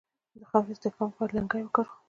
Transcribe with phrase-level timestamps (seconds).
[0.39, 1.91] د خاورې د استحکام لپاره نیالګي وکرو.